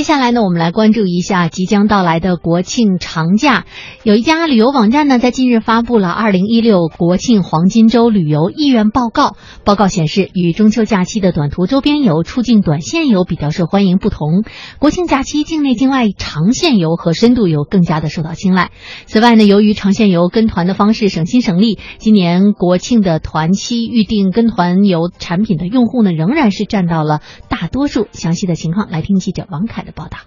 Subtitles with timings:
[0.00, 3.66] 接下来呢，我们来关注一下即将到来的国庆长假。
[4.02, 9.28] 有一家旅游网站呢，在近日发布了《二零一六国庆黄金周旅游意愿报告》。
[9.62, 14.42] 报告显示，与中秋假期的短途周边游、出境短线游比较受欢迎不同，
[14.78, 18.70] 国庆假期境内境外长线游和深度游更加的受到青睐。
[19.04, 27.20] 此外呢，由于长线游跟团的方式省心省力，今年国庆的团期预订跟团游产品的用户呢，仍然是占到了
[27.50, 28.06] 大多数。
[28.12, 29.84] 详细的情况，来听记者王凯。
[29.90, 30.18] 报道。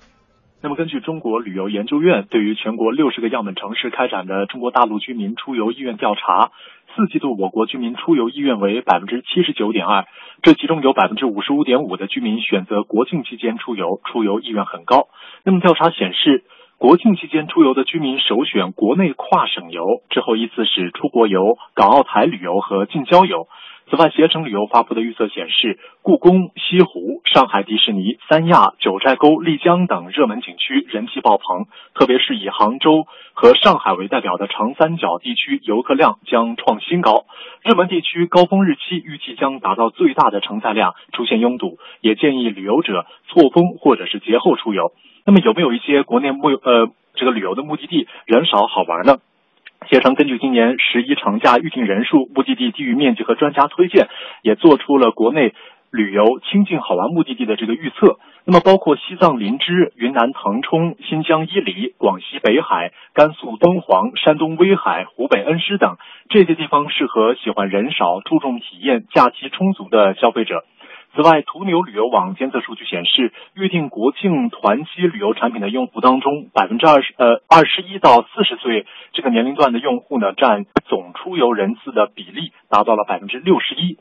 [0.62, 6.52] 那么，根据中国旅游研究院对于全国六十个样本城市开展的中国大陆居民出游意愿调查，
[6.96, 10.06] 四季度我国居民出游意愿为百分之七十九点二，
[10.42, 15.10] 这其中有百分之五十五点五的居民选择国庆期间出游，出游意愿很高。
[15.44, 16.46] 那么，调查显示，
[16.78, 23.50] 国庆期间出游的居民首选国内跨省游，之后依次是出国游、港澳台旅游和近郊游。
[23.94, 37.26] 此外，携程旅游发布的预测显示，故宫、西湖、上海迪士尼、三亚、九寨沟、丽江等热门景区人气爆棚，特别是以杭州和上海为代表的长三角地区游客量将创新高。
[37.62, 44.92] 热门地区高峰日期预计将达到最大的承载量，出现拥堵，也建议旅游者错峰或者是节后出游。
[45.24, 49.18] 那么，有没有一些国内目呃这个旅游的目的地人少好玩呢？
[49.90, 54.08] 携程根据今年十一长假预订人数、目的地地域面积和专家推荐，
[54.42, 55.54] 也做出了国内
[55.92, 58.18] 旅游清静好玩目的地的这个预测。
[58.46, 65.96] 那么，包括西藏林芝、云南腾冲、新疆伊犁、广西北海、甘肃敦煌、山东威海、湖北恩施等
[66.30, 70.66] 这些地方，适合喜欢人少、注重体验、假期充足的消费者。
[71.16, 84.00] 此外，途牛旅游网监测数据显示，预订国庆团期旅游产品的用户当中，百分之二十呃二十一到四十岁这个年龄段的用户呢，占总出游人次的比例达到了百分之六十一。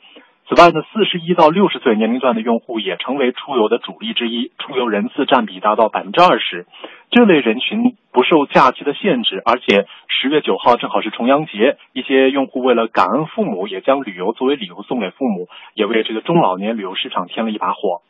[0.48, 6.66] 此外呢，四十一到六十岁年龄段的用户也成为出游的主力之一，出游人次占比达到百分之二十。
[7.12, 18.02] 这类人群不受假期的限制，而且十月九号正好是重阳节，一些用户为了感恩父母，也将旅游作为礼物送给父母，也为这个中老年旅游市场添了一把火。